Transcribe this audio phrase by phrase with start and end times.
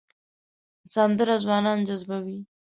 [0.93, 2.37] سندره ځوانان جذبوي